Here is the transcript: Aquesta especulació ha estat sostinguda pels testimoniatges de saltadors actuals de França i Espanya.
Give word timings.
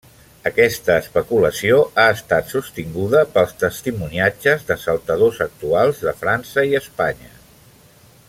Aquesta 0.49 0.93
especulació 1.01 1.75
ha 2.03 2.05
estat 2.13 2.49
sostinguda 2.53 3.21
pels 3.35 3.53
testimoniatges 3.65 4.67
de 4.71 4.79
saltadors 4.87 5.43
actuals 5.49 6.01
de 6.09 6.15
França 6.23 6.65
i 6.73 6.75
Espanya. 6.83 7.31